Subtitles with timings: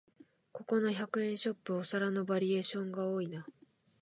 [0.65, 3.45] この百円ショップ、お皿のバリエーションが多いな